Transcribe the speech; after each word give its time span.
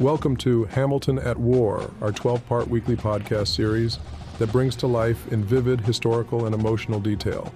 Welcome 0.00 0.36
to 0.36 0.62
Hamilton 0.66 1.18
at 1.18 1.36
War, 1.36 1.90
our 2.00 2.12
12 2.12 2.46
part 2.46 2.68
weekly 2.68 2.94
podcast 2.94 3.48
series 3.48 3.98
that 4.38 4.52
brings 4.52 4.76
to 4.76 4.86
life 4.86 5.26
in 5.32 5.42
vivid 5.42 5.80
historical 5.80 6.46
and 6.46 6.54
emotional 6.54 7.00
detail 7.00 7.52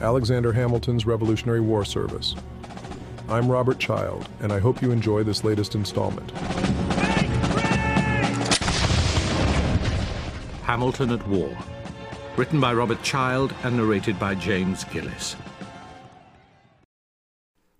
Alexander 0.00 0.52
Hamilton's 0.52 1.06
Revolutionary 1.06 1.60
War 1.60 1.84
Service. 1.84 2.34
I'm 3.28 3.48
Robert 3.48 3.78
Child, 3.78 4.28
and 4.40 4.52
I 4.52 4.58
hope 4.58 4.82
you 4.82 4.90
enjoy 4.90 5.22
this 5.22 5.44
latest 5.44 5.76
installment. 5.76 6.32
Hamilton 10.62 11.12
at 11.12 11.28
War, 11.28 11.56
written 12.36 12.60
by 12.60 12.74
Robert 12.74 13.04
Child 13.04 13.54
and 13.62 13.76
narrated 13.76 14.18
by 14.18 14.34
James 14.34 14.82
Gillis. 14.82 15.36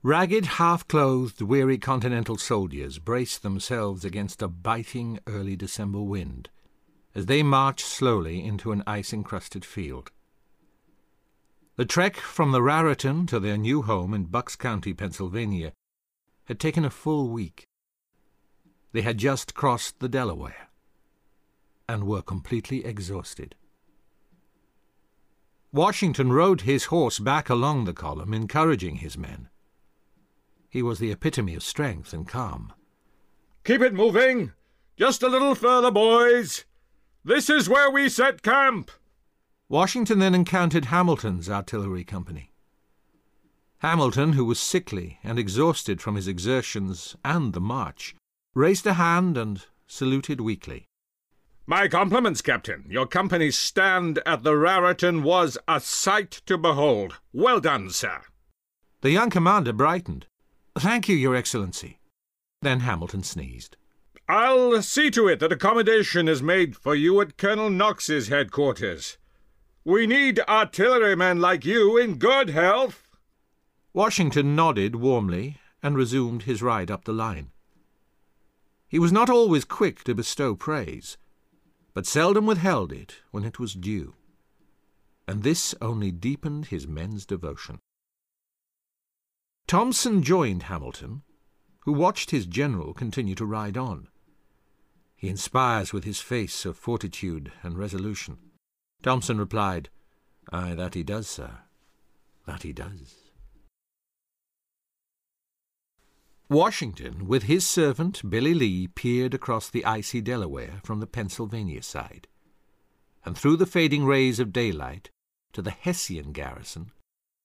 Ragged, 0.07 0.45
half-clothed, 0.45 1.41
weary 1.41 1.79
continental 1.79 2.37
soldiers 2.37 2.99
braced 2.99 3.43
themselves 3.43 4.05
against 4.05 4.43
a 4.43 4.49
biting 4.49 5.19
early 5.27 5.57
December 5.57 6.03
wind 6.03 6.51
as 7.15 7.25
they 7.25 7.43
marched 7.43 7.87
slowly 7.87 8.45
into 8.45 8.71
an 8.71 8.83
ice-encrusted 8.87 9.65
field. 9.65 10.11
The 11.77 11.87
trek 11.87 12.17
from 12.17 12.53
the 12.53 12.61
Raritan 12.61 13.27
to 13.29 13.41
their 13.41 13.57
new 13.57 13.81
home 13.81 14.13
in 14.13 14.25
Bucks 14.25 14.57
County, 14.57 14.93
Pennsylvania, 14.93 15.73
had 16.45 16.61
taken 16.61 16.85
a 16.85 16.91
full 16.91 17.31
week. 17.31 17.65
They 18.93 19.01
had 19.01 19.17
just 19.17 19.55
crossed 19.55 20.01
the 20.01 20.09
Delaware 20.11 20.69
and 21.89 22.05
were 22.05 22.21
completely 22.21 22.85
exhausted. 22.85 23.55
Washington 25.73 26.31
rode 26.31 26.61
his 26.61 26.85
horse 26.85 27.19
back 27.19 27.49
along 27.49 27.87
the 27.87 27.95
column, 27.95 28.35
encouraging 28.35 28.97
his 28.97 29.17
men. 29.17 29.49
He 30.75 30.83
was 30.83 30.99
the 30.99 31.13
epitome 31.13 31.55
of 31.55 31.63
strength 31.63 32.13
and 32.13 32.27
calm. 32.27 32.73
Keep 33.63 33.81
it 33.81 33.95
moving! 33.95 34.55
Just 34.97 35.23
a 35.23 35.29
little 35.29 35.55
further, 35.55 35.93
boys! 35.93 36.65
This 37.25 37.49
is 37.49 37.69
where 37.69 37.89
we 37.93 38.09
set 38.09 38.43
camp! 38.43 38.91
Washington 39.69 40.19
then 40.19 40.35
encountered 40.35 40.87
Hamilton's 40.87 41.49
artillery 41.49 42.03
company. 42.03 42.51
Hamilton, 43.83 44.33
who 44.33 44.45
was 44.45 44.59
sickly 44.59 45.21
and 45.23 45.39
exhausted 45.39 46.03
from 46.03 46.17
his 46.17 46.27
exertions 46.27 47.15
and 47.25 47.53
the 47.53 47.61
march, 47.61 48.17
raised 48.53 48.85
a 48.85 48.95
hand 48.95 49.39
and 49.39 49.67
saluted 49.87 50.41
weakly. 50.41 50.87
My 51.69 51.87
compliments, 51.87 52.43
Captain. 52.43 52.85
Your 52.89 53.07
company's 53.07 53.57
stand 53.57 54.19
at 54.27 54.43
the 54.43 54.57
Raritan 54.57 55.23
was 55.23 55.57
a 55.69 55.79
sight 55.79 56.43
to 56.47 56.59
behold. 56.59 57.21
Well 57.33 57.61
done, 57.61 57.91
sir. 57.91 58.23
The 59.03 59.13
young 59.13 59.31
commander 59.31 59.73
brightened. 59.73 60.27
Thank 60.77 61.09
you, 61.09 61.17
Your 61.17 61.37
Excellency. 61.37 61.99
Then 62.63 62.81
Hamilton 62.81 63.23
sneezed. 63.23 63.77
I'll 64.29 64.83
see 64.83 65.11
to 65.11 65.29
it 65.29 65.39
that 65.41 65.53
accommodation 65.53 66.29
is 66.29 66.43
made 66.43 66.77
for 66.77 66.95
you 66.95 67.21
at 67.21 67.37
Colonel 67.37 67.71
Knox's 67.71 68.29
headquarters. 68.29 69.19
We 69.85 70.07
need 70.07 70.41
artillerymen 70.49 71.41
like 71.41 71.65
you 71.65 71.99
in 71.99 72.17
good 72.17 72.49
health. 72.49 73.17
Washington 73.93 74.57
nodded 74.57 74.97
warmly 74.97 75.59
and 75.83 75.95
resumed 75.97 76.45
his 76.45 76.63
ride 76.63 76.91
up 76.91 77.05
the 77.05 77.13
line. 77.13 77.51
He 78.89 78.99
was 78.99 79.13
not 79.13 79.29
always 79.29 79.65
quick 79.65 80.03
to 80.05 80.15
bestow 80.15 80.55
praise, 80.55 81.19
but 81.93 82.07
seldom 82.07 82.47
withheld 82.47 82.93
it 82.93 83.17
when 83.31 83.45
it 83.45 83.59
was 83.59 83.75
due, 83.75 84.15
and 85.29 85.43
this 85.43 85.75
only 85.81 86.11
deepened 86.11 86.67
his 86.67 86.89
men's 86.89 87.27
devotion. 87.27 87.81
Thompson 89.67 90.23
joined 90.23 90.65
Hamilton, 90.65 91.23
who 91.81 91.93
watched 91.93 92.31
his 92.31 92.47
general 92.47 92.93
continue 92.93 93.35
to 93.35 93.47
ride 93.47 93.77
on. 93.77 94.09
He 95.17 95.29
inspires 95.29 95.93
with 95.93 96.05
his 96.05 96.21
face 96.21 96.67
of 96.67 96.77
fortitude 96.77 97.51
and 97.63 97.79
resolution. 97.79 98.39
Thompson 99.03 99.39
replied, 99.39 99.89
Ay, 100.53 100.75
that 100.75 100.95
he 100.95 101.03
does, 101.03 101.29
sir. 101.29 101.59
That 102.47 102.63
he 102.63 102.73
does. 102.73 103.15
Washington, 106.51 107.27
with 107.27 107.45
his 107.45 107.67
servant 107.67 108.29
Billy 108.29 108.53
Lee, 108.53 108.87
peered 108.87 109.33
across 109.33 109.71
the 109.71 109.85
icy 109.87 110.21
Delaware 110.21 110.81
from 110.85 111.01
the 111.01 111.07
Pennsylvania 111.07 111.83
side, 111.83 112.29
and 113.25 113.37
through 113.37 113.57
the 113.57 113.67
fading 113.67 114.05
rays 114.05 114.39
of 114.39 114.53
daylight 114.53 115.09
to 115.55 115.63
the 115.63 115.71
Hessian 115.71 116.33
garrison 116.33 116.93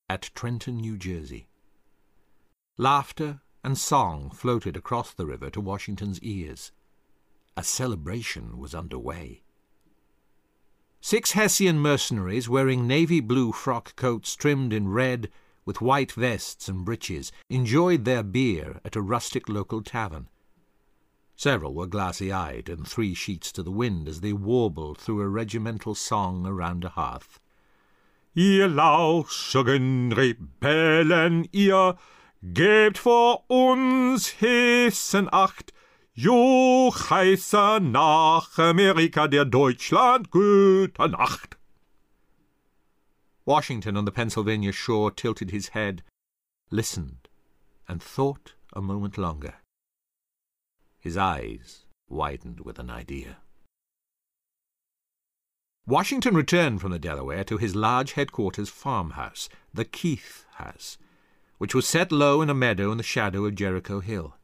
at 0.09 0.29
Trenton, 0.35 0.77
New 0.77 0.97
Jersey. 0.97 1.47
Laughter 2.79 3.41
and 3.61 3.77
song 3.77 4.29
floated 4.29 4.77
across 4.77 5.13
the 5.13 5.25
river 5.25 5.49
to 5.49 5.59
Washington's 5.59 6.17
ears. 6.21 6.71
A 7.57 7.61
celebration 7.61 8.57
was 8.57 8.73
under 8.73 8.97
way. 8.97 9.41
Six 11.01 11.33
Hessian 11.33 11.77
mercenaries 11.79 12.47
wearing 12.47 12.87
navy 12.87 13.19
blue 13.19 13.51
frock 13.51 13.97
coats 13.97 14.33
trimmed 14.33 14.71
in 14.71 14.87
red 14.87 15.29
with 15.65 15.81
white 15.81 16.13
vests 16.13 16.69
and 16.69 16.85
breeches 16.85 17.33
enjoyed 17.49 18.05
their 18.05 18.23
beer 18.23 18.79
at 18.85 18.95
a 18.95 19.01
rustic 19.01 19.49
local 19.49 19.81
tavern. 19.81 20.29
Several 21.35 21.73
were 21.73 21.85
glassy-eyed 21.85 22.69
and 22.69 22.87
three 22.87 23.13
sheets 23.13 23.51
to 23.51 23.61
the 23.61 23.71
wind 23.71 24.07
as 24.07 24.21
they 24.21 24.31
warbled 24.31 24.99
through 24.99 25.19
a 25.19 25.27
regimental 25.27 25.95
song 25.95 26.47
around 26.47 26.85
a 26.85 26.89
hearth. 26.89 27.41
Ihr 28.35 28.69
lauschigen 28.69 30.13
Rebellen, 30.13 31.49
ihr 31.51 31.97
Gebt 32.41 32.97
vor 32.97 33.49
uns 33.49 34.39
Hessen 34.39 35.27
acht, 35.29 35.73
Juchheißer 36.13 37.81
nach 37.81 38.57
Amerika 38.57 39.27
der 39.27 39.43
Deutschland 39.43 40.31
gute 40.31 41.09
Nacht. 41.09 41.57
Washington 43.45 43.97
on 43.97 44.05
the 44.05 44.11
Pennsylvania 44.11 44.71
shore 44.71 45.11
tilted 45.11 45.51
his 45.51 45.69
head, 45.69 46.01
listened, 46.71 47.27
and 47.87 48.01
thought 48.01 48.53
a 48.71 48.81
moment 48.81 49.17
longer. 49.17 49.55
His 50.97 51.17
eyes 51.17 51.85
widened 52.07 52.61
with 52.61 52.79
an 52.79 52.89
idea. 52.89 53.39
Washington 55.85 56.35
returned 56.35 56.79
from 56.79 56.91
the 56.91 56.99
Delaware 56.99 57.43
to 57.43 57.57
his 57.57 57.75
large 57.75 58.13
headquarters 58.13 58.69
farmhouse, 58.69 59.49
the 59.73 59.83
Keith 59.83 60.45
House, 60.53 60.97
which 61.59 61.75
was 61.75 61.87
set 61.87 62.11
low 62.11 62.41
in 62.41 62.49
a 62.49 62.55
meadow 62.55 62.91
in 62.91 62.97
the 62.97 63.03
shadow 63.03 63.45
of 63.45 63.53
Jericho 63.53 63.99
Hill. 63.99 64.35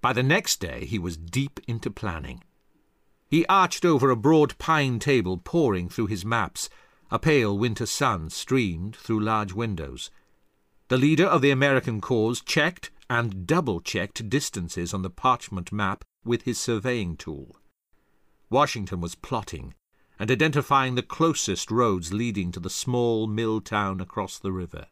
By 0.00 0.12
the 0.12 0.22
next 0.22 0.60
day 0.60 0.84
he 0.84 0.98
was 0.98 1.16
deep 1.16 1.58
into 1.66 1.90
planning. 1.90 2.44
He 3.28 3.46
arched 3.46 3.84
over 3.84 4.10
a 4.10 4.16
broad 4.16 4.56
pine 4.58 4.98
table, 4.98 5.38
poring 5.38 5.88
through 5.88 6.08
his 6.08 6.24
maps. 6.24 6.68
A 7.10 7.18
pale 7.18 7.56
winter 7.56 7.86
sun 7.86 8.30
streamed 8.30 8.94
through 8.94 9.20
large 9.20 9.52
windows. 9.52 10.10
The 10.88 10.98
leader 10.98 11.26
of 11.26 11.40
the 11.40 11.50
American 11.50 12.00
cause 12.00 12.40
checked 12.40 12.90
and 13.08 13.46
double-checked 13.46 14.28
distances 14.28 14.92
on 14.92 15.02
the 15.02 15.10
parchment 15.10 15.72
map 15.72 16.04
with 16.24 16.42
his 16.42 16.58
surveying 16.58 17.16
tool. 17.16 17.56
Washington 18.50 19.00
was 19.00 19.14
plotting 19.14 19.74
and 20.18 20.30
identifying 20.30 20.94
the 20.94 21.02
closest 21.02 21.70
roads 21.70 22.12
leading 22.12 22.52
to 22.52 22.60
the 22.60 22.70
small 22.70 23.26
mill 23.26 23.60
town 23.60 24.00
across 24.00 24.38
the 24.38 24.52
river. 24.52 24.86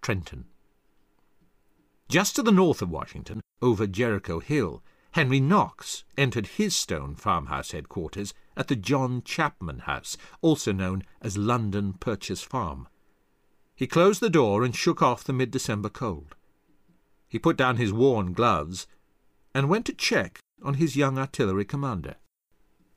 Trenton. 0.00 0.46
Just 2.08 2.34
to 2.36 2.42
the 2.42 2.52
north 2.52 2.82
of 2.82 2.90
Washington, 2.90 3.40
over 3.62 3.86
Jericho 3.86 4.40
Hill, 4.40 4.82
Henry 5.12 5.40
Knox 5.40 6.04
entered 6.16 6.46
his 6.46 6.74
stone 6.74 7.14
farmhouse 7.14 7.72
headquarters 7.72 8.32
at 8.56 8.68
the 8.68 8.76
John 8.76 9.22
Chapman 9.24 9.80
House, 9.80 10.16
also 10.40 10.72
known 10.72 11.02
as 11.20 11.36
London 11.36 11.94
Purchase 11.94 12.42
Farm. 12.42 12.88
He 13.74 13.86
closed 13.86 14.20
the 14.20 14.30
door 14.30 14.62
and 14.62 14.74
shook 14.74 15.02
off 15.02 15.24
the 15.24 15.32
mid-December 15.32 15.88
cold. 15.88 16.36
He 17.28 17.38
put 17.38 17.56
down 17.56 17.76
his 17.76 17.92
worn 17.92 18.32
gloves 18.32 18.86
and 19.54 19.68
went 19.68 19.86
to 19.86 19.92
check 19.92 20.40
on 20.62 20.74
his 20.74 20.96
young 20.96 21.18
artillery 21.18 21.64
commander. 21.64 22.16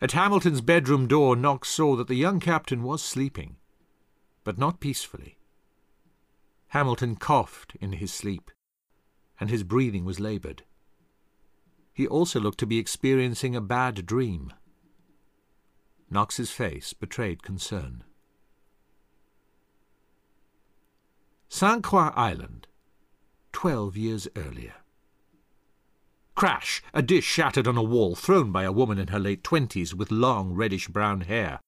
At 0.01 0.11
Hamilton's 0.11 0.61
bedroom 0.61 1.07
door, 1.07 1.35
Knox 1.35 1.69
saw 1.69 1.95
that 1.95 2.07
the 2.07 2.15
young 2.15 2.39
captain 2.39 2.83
was 2.83 3.01
sleeping, 3.01 3.55
but 4.43 4.57
not 4.57 4.79
peacefully. 4.79 5.37
Hamilton 6.73 7.15
coughed 7.15 7.75
in 7.79 7.91
his 7.93 8.11
sleep, 8.11 8.49
and 9.39 9.51
his 9.51 9.63
breathing 9.63 10.05
was 10.05 10.19
laboured. 10.19 10.63
He 11.93 12.07
also 12.07 12.39
looked 12.39 12.57
to 12.61 12.65
be 12.65 12.79
experiencing 12.79 13.55
a 13.55 13.61
bad 13.61 14.07
dream. 14.07 14.51
Knox's 16.09 16.49
face 16.49 16.93
betrayed 16.93 17.43
concern. 17.43 18.03
St. 21.47 21.83
Croix 21.83 22.11
Island, 22.15 22.65
twelve 23.51 23.95
years 23.95 24.27
earlier. 24.35 24.73
Crash! 26.33 26.81
A 26.91 27.03
dish 27.03 27.25
shattered 27.25 27.67
on 27.67 27.77
a 27.77 27.83
wall, 27.83 28.15
thrown 28.15 28.51
by 28.51 28.63
a 28.63 28.71
woman 28.71 28.97
in 28.97 29.09
her 29.09 29.19
late 29.19 29.43
twenties 29.43 29.93
with 29.93 30.09
long 30.09 30.53
reddish-brown 30.53 31.21
hair. 31.21 31.59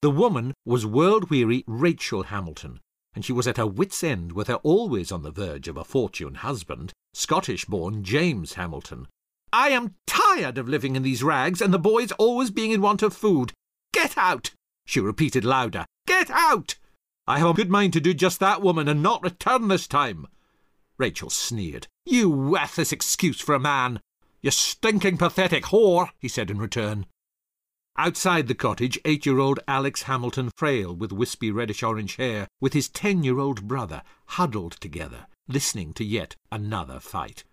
The 0.00 0.08
woman 0.08 0.54
was 0.64 0.86
world-weary 0.86 1.64
Rachel 1.66 2.22
Hamilton, 2.22 2.80
and 3.14 3.24
she 3.24 3.32
was 3.32 3.46
at 3.46 3.56
her 3.56 3.66
wits' 3.66 4.02
end 4.02 4.32
with 4.32 4.48
her 4.48 4.56
always 4.56 5.12
on 5.12 5.22
the 5.22 5.30
verge 5.30 5.68
of 5.68 5.76
a 5.76 5.84
fortune 5.84 6.36
husband, 6.36 6.92
Scottish-born 7.12 8.02
James 8.02 8.54
Hamilton, 8.54 9.06
I 9.54 9.68
am 9.68 9.94
tired 10.04 10.58
of 10.58 10.68
living 10.68 10.96
in 10.96 11.04
these 11.04 11.22
rags 11.22 11.62
and 11.62 11.72
the 11.72 11.78
boys 11.78 12.10
always 12.18 12.50
being 12.50 12.72
in 12.72 12.80
want 12.80 13.02
of 13.02 13.14
food. 13.14 13.52
Get 13.92 14.18
out! 14.18 14.50
she 14.84 14.98
repeated 14.98 15.44
louder. 15.44 15.86
Get 16.08 16.28
out! 16.28 16.74
I 17.28 17.38
have 17.38 17.50
a 17.50 17.54
good 17.54 17.70
mind 17.70 17.92
to 17.92 18.00
do 18.00 18.14
just 18.14 18.40
that, 18.40 18.62
woman, 18.62 18.88
and 18.88 19.00
not 19.00 19.22
return 19.22 19.68
this 19.68 19.86
time. 19.86 20.26
Rachel 20.98 21.30
sneered. 21.30 21.86
You 22.04 22.28
worthless 22.28 22.90
excuse 22.90 23.40
for 23.40 23.54
a 23.54 23.60
man. 23.60 24.00
You 24.42 24.50
stinking 24.50 25.18
pathetic 25.18 25.66
whore, 25.66 26.08
he 26.18 26.26
said 26.26 26.50
in 26.50 26.58
return. 26.58 27.06
Outside 27.96 28.48
the 28.48 28.56
cottage, 28.56 28.98
eight-year-old 29.04 29.60
Alex 29.68 30.02
Hamilton 30.02 30.50
Frail, 30.56 30.94
with 30.94 31.12
wispy 31.12 31.52
reddish-orange 31.52 32.16
hair, 32.16 32.48
with 32.60 32.72
his 32.72 32.88
ten-year-old 32.88 33.68
brother, 33.68 34.02
huddled 34.26 34.72
together, 34.80 35.26
listening 35.46 35.92
to 35.94 36.04
yet 36.04 36.34
another 36.50 36.98
fight. 36.98 37.44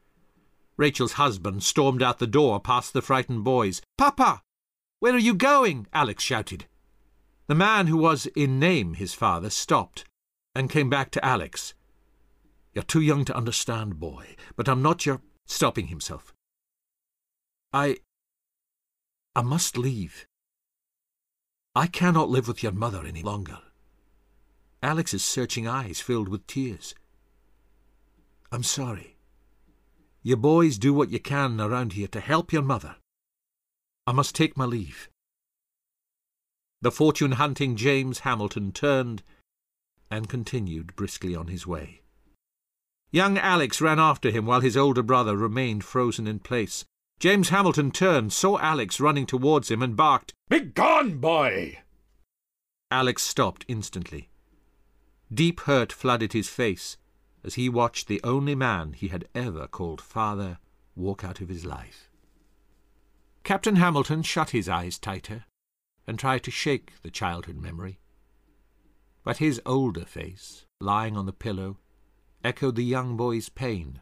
Rachel's 0.77 1.13
husband 1.13 1.61
stormed 1.61 2.01
out 2.01 2.17
the 2.17 2.25
door 2.25 2.59
past 2.59 2.93
the 2.93 3.03
frightened 3.03 3.43
boys. 3.43 3.83
Papa! 3.99 4.41
Where 4.99 5.13
are 5.13 5.19
you 5.19 5.35
going? 5.35 5.85
Alex 5.93 6.23
shouted. 6.23 6.65
The 7.45 7.53
man 7.53 7.85
who 7.85 7.97
was 7.97 8.25
in 8.35 8.59
name 8.59 8.95
his 8.95 9.13
father 9.13 9.51
stopped 9.51 10.05
and 10.55 10.71
came 10.71 10.89
back 10.89 11.11
to 11.11 11.23
Alex. 11.23 11.75
You're 12.73 12.83
too 12.83 13.01
young 13.01 13.25
to 13.25 13.35
understand, 13.35 13.99
boy, 13.99 14.35
but 14.55 14.67
I'm 14.67 14.81
not 14.81 15.05
your... 15.05 15.21
Stopping 15.45 15.87
himself. 15.87 16.33
I... 17.71 17.97
I 19.35 19.41
must 19.41 19.77
leave. 19.77 20.25
I 21.73 21.87
cannot 21.87 22.29
live 22.29 22.49
with 22.49 22.61
your 22.63 22.73
mother 22.73 23.05
any 23.05 23.23
longer. 23.23 23.59
Alex's 24.83 25.23
searching 25.23 25.67
eyes 25.67 26.01
filled 26.01 26.27
with 26.27 26.45
tears. 26.45 26.93
I'm 28.51 28.63
sorry. 28.63 29.15
You 30.21 30.35
boys 30.35 30.77
do 30.77 30.93
what 30.93 31.11
you 31.11 31.19
can 31.19 31.61
around 31.61 31.93
here 31.93 32.09
to 32.09 32.19
help 32.19 32.51
your 32.51 32.61
mother. 32.61 32.97
I 34.05 34.11
must 34.11 34.35
take 34.35 34.57
my 34.57 34.65
leave. 34.65 35.07
The 36.81 36.91
fortune-hunting 36.91 37.77
James 37.77 38.19
Hamilton 38.19 38.73
turned 38.73 39.23
and 40.09 40.27
continued 40.27 40.95
briskly 40.95 41.35
on 41.35 41.47
his 41.47 41.65
way. 41.65 42.01
Young 43.11 43.37
Alex 43.37 43.79
ran 43.79 43.99
after 43.99 44.29
him 44.29 44.45
while 44.45 44.61
his 44.61 44.75
older 44.75 45.03
brother 45.03 45.37
remained 45.37 45.85
frozen 45.85 46.27
in 46.27 46.39
place. 46.39 46.83
James 47.21 47.49
Hamilton 47.49 47.91
turned, 47.91 48.33
saw 48.33 48.57
Alex 48.57 48.99
running 48.99 49.27
towards 49.27 49.69
him, 49.69 49.83
and 49.83 49.95
barked, 49.95 50.33
Begone, 50.49 51.19
boy! 51.19 51.77
Alex 52.89 53.21
stopped 53.21 53.63
instantly. 53.67 54.29
Deep 55.31 55.59
hurt 55.59 55.91
flooded 55.93 56.33
his 56.33 56.49
face 56.49 56.97
as 57.43 57.53
he 57.53 57.69
watched 57.69 58.07
the 58.07 58.19
only 58.23 58.55
man 58.55 58.93
he 58.93 59.09
had 59.09 59.27
ever 59.35 59.67
called 59.67 60.01
father 60.01 60.57
walk 60.95 61.23
out 61.23 61.41
of 61.41 61.49
his 61.49 61.63
life. 61.63 62.09
Captain 63.43 63.75
Hamilton 63.75 64.23
shut 64.23 64.49
his 64.49 64.67
eyes 64.67 64.97
tighter 64.97 65.45
and 66.07 66.17
tried 66.17 66.41
to 66.41 66.49
shake 66.49 66.93
the 67.03 67.11
childhood 67.11 67.57
memory. 67.57 67.99
But 69.23 69.37
his 69.37 69.61
older 69.63 70.05
face, 70.05 70.65
lying 70.79 71.15
on 71.15 71.27
the 71.27 71.33
pillow, 71.33 71.77
echoed 72.43 72.75
the 72.75 72.83
young 72.83 73.15
boy's 73.15 73.49
pain, 73.49 74.01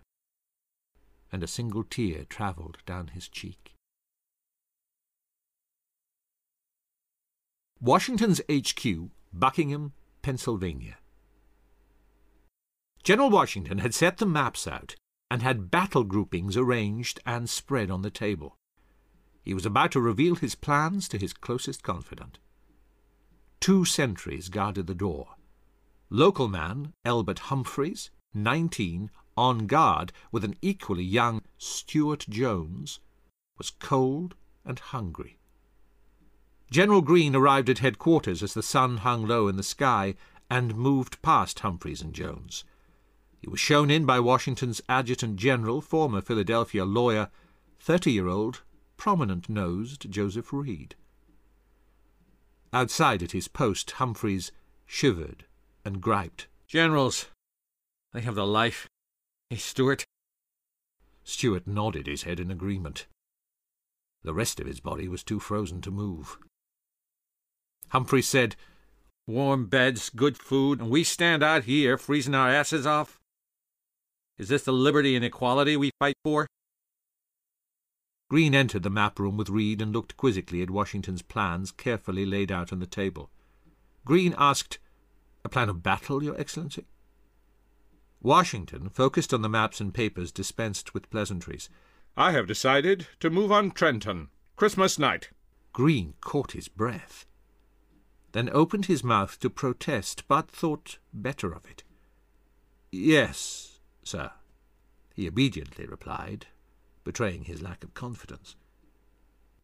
and 1.32 1.44
a 1.44 1.48
single 1.48 1.84
tear 1.84 2.26
travelled 2.26 2.78
down 2.86 3.08
his 3.08 3.28
cheek. 3.28 3.74
Washington's 7.82 8.42
HQ, 8.52 9.10
Buckingham, 9.32 9.94
Pennsylvania. 10.22 10.98
General 13.04 13.30
Washington 13.30 13.78
had 13.78 13.94
set 13.94 14.18
the 14.18 14.26
maps 14.26 14.68
out 14.68 14.96
and 15.32 15.42
had 15.42 15.72
battle 15.72 16.04
groupings 16.04 16.58
arranged 16.58 17.20
and 17.26 17.50
spread 17.50 17.90
on 17.90 18.02
the 18.02 18.10
table. 18.10 18.56
He 19.44 19.54
was 19.54 19.66
about 19.66 19.92
to 19.94 20.02
reveal 20.02 20.36
his 20.36 20.56
plans 20.56 21.08
to 21.10 21.18
his 21.18 21.34
closest 21.34 21.82
confidant. 21.82 22.40
Two 23.60 23.86
sentries 23.86 24.50
guarded 24.50 24.88
the 24.88 24.96
door. 24.96 25.36
Local 26.10 26.48
man 26.48 26.94
Elbert 27.06 27.40
Humphreys 27.40 28.10
19, 28.34 29.10
on 29.40 29.68
guard 29.68 30.12
with 30.34 30.44
an 30.44 30.54
equally 30.62 31.04
young 31.04 31.42
Stuart 31.58 32.26
Jones, 32.30 33.00
was 33.58 33.70
cold 33.70 34.36
and 34.66 34.78
hungry. 34.78 35.38
General 36.70 37.02
Greene 37.02 37.36
arrived 37.36 37.70
at 37.70 37.80
headquarters 37.80 38.44
as 38.44 38.54
the 38.54 38.62
sun 38.62 38.98
hung 38.98 39.26
low 39.26 39.48
in 39.48 39.56
the 39.56 39.64
sky 39.64 40.16
and 40.52 40.76
moved 40.76 41.22
past 41.22 41.62
Humphreys 41.62 42.02
and 42.02 42.14
Jones. 42.14 42.66
He 43.40 43.48
was 43.50 43.62
shown 43.62 43.90
in 43.90 44.06
by 44.06 44.20
Washington's 44.20 44.82
adjutant 44.90 45.38
general, 45.38 45.80
former 45.80 46.20
Philadelphia 46.20 46.84
lawyer, 46.84 47.30
30-year-old, 47.84 48.62
prominent-nosed 48.98 50.12
Joseph 50.12 50.52
Reed. 50.52 50.96
Outside 52.74 53.24
at 53.24 53.32
his 53.32 53.48
post, 53.48 53.92
Humphreys 53.92 54.52
shivered 54.86 55.46
and 55.86 56.02
griped. 56.02 56.48
Generals, 56.68 57.28
they 58.14 58.22
have 58.22 58.36
the 58.36 58.46
life. 58.46 58.88
Hey, 59.50 59.58
Stuart. 59.58 60.06
Stuart 61.24 61.66
nodded 61.66 62.06
his 62.06 62.22
head 62.22 62.40
in 62.40 62.52
agreement. 62.52 63.08
The 64.22 64.34
rest 64.34 64.60
of 64.60 64.68
his 64.68 64.80
body 64.80 65.08
was 65.08 65.24
too 65.24 65.40
frozen 65.40 65.82
to 65.82 65.90
move. 65.90 66.38
Humphrey 67.88 68.22
said, 68.22 68.56
Warm 69.26 69.66
beds, 69.66 70.12
good 70.12 70.38
food, 70.38 70.80
and 70.80 70.92
we 70.92 71.04
stand 71.04 71.42
out 71.42 71.64
here 71.64 71.98
freezing 71.98 72.36
our 72.36 72.50
asses 72.50 72.86
off? 72.86 73.20
Is 74.38 74.50
this 74.50 74.66
the 74.66 74.72
liberty 74.72 75.16
and 75.16 75.26
equality 75.26 75.76
we 75.76 75.90
fight 76.00 76.16
for? 76.24 76.46
Greene 78.30 78.54
entered 78.54 78.84
the 78.84 78.92
map 78.92 79.18
room 79.18 79.36
with 79.36 79.50
Reed 79.50 79.82
and 79.82 79.92
looked 79.92 80.16
quizzically 80.16 80.62
at 80.62 80.70
Washington's 80.70 81.24
plans 81.24 81.72
carefully 81.72 82.24
laid 82.24 82.52
out 82.52 82.72
on 82.72 82.80
the 82.80 82.86
table. 82.86 83.32
Greene 84.06 84.36
asked, 84.38 84.78
A 85.44 85.50
plan 85.50 85.70
of 85.70 85.82
battle, 85.82 86.22
Your 86.22 86.40
Excellency? 86.40 86.86
Washington, 88.22 88.90
focused 88.90 89.34
on 89.34 89.42
the 89.42 89.50
maps 89.50 89.80
and 89.80 89.94
papers, 89.94 90.32
dispensed 90.32 90.94
with 90.94 91.10
pleasantries. 91.10 91.70
I 92.18 92.32
have 92.32 92.48
decided 92.48 93.08
to 93.22 93.30
move 93.30 93.52
on 93.52 93.72
Trenton, 93.72 94.30
Christmas 94.58 95.00
night. 95.00 95.30
Greene 95.72 96.16
caught 96.20 96.52
his 96.52 96.68
breath, 96.68 97.26
then 98.34 98.50
opened 98.52 98.88
his 98.88 99.04
mouth 99.04 99.40
to 99.40 99.50
protest, 99.50 100.28
but 100.28 100.52
thought 100.52 100.98
better 101.14 101.54
of 101.54 101.66
it. 101.66 101.84
Yes, 102.92 103.80
sir, 104.04 104.32
he 105.14 105.28
obediently 105.28 105.86
replied, 105.86 106.48
betraying 107.06 107.46
his 107.46 107.62
lack 107.62 107.84
of 107.84 107.94
confidence. 107.94 108.56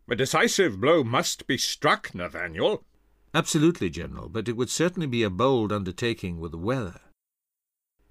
A 0.07 0.15
decisive 0.15 0.79
blow 0.79 1.03
must 1.03 1.47
be 1.47 1.57
struck, 1.57 2.15
Nathaniel. 2.15 2.85
Absolutely, 3.33 3.89
General, 3.89 4.29
but 4.29 4.47
it 4.47 4.55
would 4.55 4.69
certainly 4.69 5.07
be 5.07 5.23
a 5.23 5.29
bold 5.29 5.73
undertaking 5.73 6.39
with 6.39 6.51
the 6.51 6.57
weather 6.57 7.01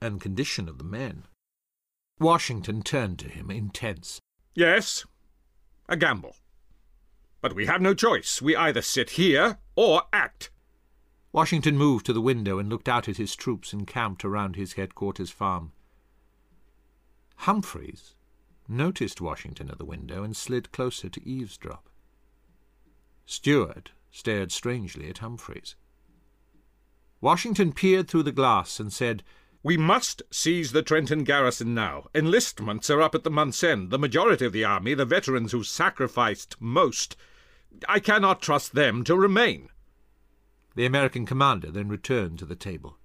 and 0.05 0.21
condition 0.21 0.69
of 0.69 0.79
the 0.79 0.85
men. 0.85 1.25
Washington 2.21 2.83
turned 2.83 3.19
to 3.21 3.29
him, 3.29 3.51
intense. 3.51 4.21
Yes, 4.55 5.05
a 5.89 5.97
gamble. 5.97 6.37
But 7.41 7.55
we 7.55 7.67
have 7.67 7.81
no 7.81 7.95
choice. 7.95 8.41
We 8.41 8.55
either 8.55 8.83
sit 8.83 9.11
here 9.11 9.59
or 9.77 10.03
act. 10.13 10.51
Washington 11.33 11.77
moved 11.77 12.07
to 12.07 12.13
the 12.13 12.21
window 12.21 12.59
and 12.59 12.69
looked 12.69 12.89
out 12.89 13.09
at 13.09 13.17
his 13.17 13.35
troops 13.35 13.73
encamped 13.73 14.25
around 14.25 14.55
his 14.55 14.75
headquarters 14.75 15.31
farm. 15.31 15.73
Humphreys 17.39 18.15
noticed 18.69 19.21
Washington 19.21 19.69
at 19.71 19.79
the 19.79 19.85
window 19.85 20.23
and 20.23 20.37
slid 20.37 20.71
closer 20.71 21.09
to 21.09 21.29
eavesdrop. 21.29 21.89
Stuart 23.27 23.91
stared 24.11 24.53
strangely 24.53 25.09
at 25.09 25.19
Humphreys. 25.19 25.75
Washington 27.21 27.73
peered 27.73 28.07
through 28.07 28.23
the 28.23 28.33
glass 28.33 28.79
and 28.79 28.93
said, 28.93 29.25
we 29.65 29.79
must 29.79 30.23
seize 30.31 30.73
the 30.73 30.83
Trenton 30.83 31.25
garrison 31.25 31.75
now. 31.75 32.05
Enlistments 32.15 32.91
are 32.91 33.01
up 33.01 33.15
at 33.15 33.25
the 33.25 33.31
month's 33.31 33.65
end. 33.65 33.91
The 33.91 33.99
majority 33.99 34.45
of 34.45 34.53
the 34.53 34.65
army, 34.65 34.93
the 34.93 35.07
veterans 35.07 35.53
who 35.53 35.65
sacrificed 35.65 36.61
most, 36.61 37.17
I 37.89 37.99
cannot 37.99 38.43
trust 38.43 38.75
them 38.75 39.03
to 39.05 39.17
remain. 39.17 39.71
The 40.77 40.85
American 40.85 41.25
commander 41.25 41.71
then 41.71 41.89
returned 41.89 42.39
to 42.41 42.45
the 42.45 42.55
table. 42.55 42.99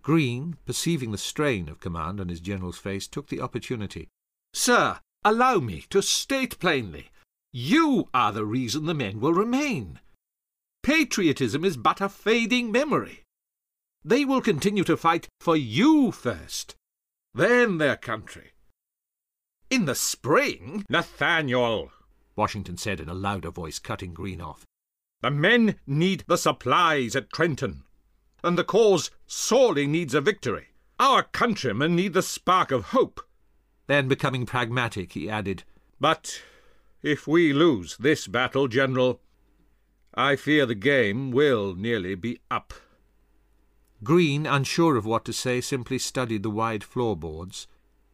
Greene, 0.00 0.56
perceiving 0.64 1.12
the 1.12 1.18
strain 1.18 1.68
of 1.68 1.78
command 1.78 2.20
on 2.20 2.28
his 2.28 2.40
general's 2.40 2.78
face, 2.78 3.06
took 3.06 3.28
the 3.28 3.42
opportunity. 3.42 4.08
Sir, 4.54 4.98
allow 5.24 5.58
me 5.58 5.84
to 5.90 6.00
state 6.00 6.58
plainly, 6.58 7.10
you 7.52 8.08
are 8.14 8.32
the 8.32 8.46
reason 8.46 8.86
the 8.86 8.94
men 8.94 9.20
will 9.20 9.34
remain. 9.34 10.00
Patriotism 10.82 11.64
is 11.64 11.76
but 11.76 12.00
a 12.00 12.08
fading 12.08 12.72
memory. 12.72 13.23
They 14.04 14.26
will 14.26 14.42
continue 14.42 14.84
to 14.84 14.98
fight 14.98 15.28
for 15.40 15.56
you 15.56 16.12
first, 16.12 16.76
then 17.32 17.78
their 17.78 17.96
country. 17.96 18.52
In 19.70 19.86
the 19.86 19.94
spring, 19.94 20.84
Nathaniel, 20.90 21.90
Washington 22.36 22.76
said 22.76 23.00
in 23.00 23.08
a 23.08 23.14
louder 23.14 23.50
voice, 23.50 23.78
cutting 23.78 24.12
Greene 24.12 24.42
off. 24.42 24.64
The 25.22 25.30
men 25.30 25.76
need 25.86 26.24
the 26.26 26.36
supplies 26.36 27.16
at 27.16 27.32
Trenton, 27.32 27.84
and 28.42 28.58
the 28.58 28.64
cause 28.64 29.10
sorely 29.26 29.86
needs 29.86 30.12
a 30.12 30.20
victory. 30.20 30.68
Our 31.00 31.22
countrymen 31.22 31.96
need 31.96 32.12
the 32.12 32.22
spark 32.22 32.70
of 32.70 32.86
hope. 32.86 33.22
Then, 33.86 34.06
becoming 34.06 34.44
pragmatic, 34.44 35.12
he 35.12 35.30
added, 35.30 35.64
But 35.98 36.42
if 37.02 37.26
we 37.26 37.54
lose 37.54 37.96
this 37.96 38.26
battle, 38.26 38.68
General, 38.68 39.20
I 40.14 40.36
fear 40.36 40.66
the 40.66 40.74
game 40.74 41.30
will 41.30 41.74
nearly 41.74 42.14
be 42.14 42.40
up. 42.50 42.74
Greene, 44.04 44.46
unsure 44.46 44.96
of 44.96 45.06
what 45.06 45.24
to 45.24 45.32
say, 45.32 45.60
simply 45.60 45.98
studied 45.98 46.42
the 46.42 46.50
wide 46.50 46.84
floorboards, 46.84 47.66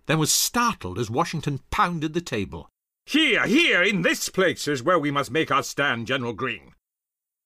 then 0.06 0.18
was 0.18 0.32
startled 0.32 0.98
as 0.98 1.10
Washington 1.10 1.60
pounded 1.70 2.14
the 2.14 2.20
table. 2.20 2.68
Here, 3.06 3.46
here, 3.46 3.82
in 3.82 4.02
this 4.02 4.28
place 4.28 4.68
is 4.68 4.82
where 4.82 4.98
we 4.98 5.10
must 5.10 5.30
make 5.30 5.50
our 5.50 5.62
stand, 5.62 6.06
General 6.06 6.32
Greene. 6.32 6.72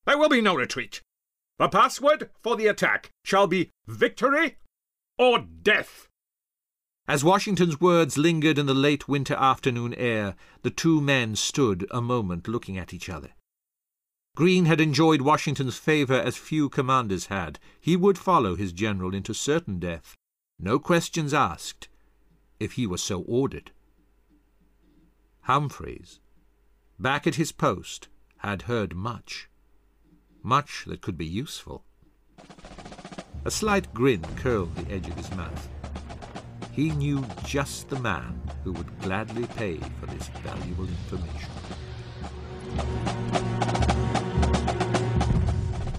There 0.06 0.18
will 0.18 0.28
be 0.28 0.40
no 0.40 0.54
retreat. 0.54 1.00
The 1.58 1.68
password 1.68 2.30
for 2.42 2.56
the 2.56 2.66
attack 2.66 3.10
shall 3.24 3.46
be 3.46 3.70
victory 3.86 4.56
or 5.18 5.38
death. 5.38 6.08
As 7.06 7.22
Washington's 7.22 7.80
words 7.80 8.16
lingered 8.16 8.58
in 8.58 8.66
the 8.66 8.74
late 8.74 9.08
winter 9.08 9.34
afternoon 9.34 9.94
air, 9.94 10.36
the 10.62 10.70
two 10.70 11.00
men 11.00 11.36
stood 11.36 11.86
a 11.90 12.00
moment 12.00 12.48
looking 12.48 12.78
at 12.78 12.94
each 12.94 13.08
other. 13.08 13.30
Greene 14.36 14.64
had 14.64 14.80
enjoyed 14.80 15.20
Washington's 15.20 15.78
favour 15.78 16.14
as 16.14 16.36
few 16.36 16.68
commanders 16.68 17.26
had. 17.26 17.60
He 17.80 17.96
would 17.96 18.18
follow 18.18 18.56
his 18.56 18.72
general 18.72 19.14
into 19.14 19.32
certain 19.32 19.78
death, 19.78 20.16
no 20.58 20.80
questions 20.80 21.32
asked, 21.32 21.88
if 22.58 22.72
he 22.72 22.84
were 22.84 22.98
so 22.98 23.20
ordered. 23.22 23.70
Humphreys, 25.42 26.18
back 26.98 27.28
at 27.28 27.36
his 27.36 27.52
post, 27.52 28.08
had 28.38 28.62
heard 28.62 28.96
much, 28.96 29.48
much 30.42 30.84
that 30.86 31.00
could 31.00 31.16
be 31.16 31.26
useful. 31.26 31.84
A 33.44 33.50
slight 33.52 33.94
grin 33.94 34.22
curled 34.36 34.74
the 34.74 34.90
edge 34.92 35.06
of 35.06 35.14
his 35.14 35.30
mouth. 35.32 35.68
He 36.72 36.90
knew 36.90 37.24
just 37.44 37.88
the 37.88 38.00
man 38.00 38.40
who 38.64 38.72
would 38.72 39.00
gladly 39.00 39.46
pay 39.54 39.78
for 40.00 40.06
this 40.06 40.26
valuable 40.42 40.88
information. 40.88 41.50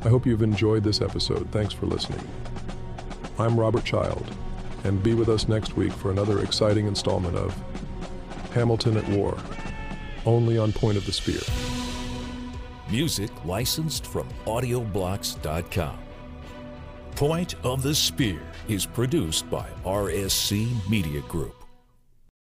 I 0.06 0.10
hope 0.10 0.28
you've 0.28 0.44
enjoyed 0.44 0.84
this 0.84 1.02
episode. 1.02 1.50
Thanks 1.52 1.74
for 1.74 1.88
listening. 1.88 2.22
I'm 3.40 3.60
Robert 3.60 3.84
Child, 3.84 4.24
and 4.84 5.02
be 5.02 5.16
with 5.16 5.30
us 5.30 5.48
next 5.48 5.76
week 5.76 5.92
for 5.92 6.12
another 6.12 6.44
exciting 6.44 6.86
installment 6.86 7.36
of 7.36 7.60
Hamilton 8.54 8.98
at 8.98 9.10
War, 9.10 9.36
only 10.28 10.60
on 10.60 10.72
Point 10.74 10.98
of 10.98 11.08
the 11.08 11.12
Spear. 11.12 11.42
Music 12.92 13.32
licensed 13.46 14.06
from 14.06 14.30
audioblocks.com. 14.46 15.98
Point 17.16 17.56
of 17.66 17.82
the 17.82 17.96
Spear 17.96 18.42
is 18.68 18.86
produced 18.86 19.50
by 19.50 19.68
RSC 19.84 20.88
Media 20.88 21.22
Group. 21.22 21.65